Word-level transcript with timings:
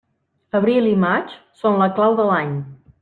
Abril 0.59 0.87
i 0.93 0.95
maig 1.03 1.35
són 1.61 1.79
la 1.83 1.91
clau 1.99 2.19
de 2.21 2.27
l'any. 2.31 2.59